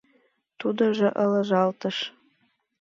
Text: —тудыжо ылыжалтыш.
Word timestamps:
—тудыжо 0.59 1.07
ылыжалтыш. 1.23 1.97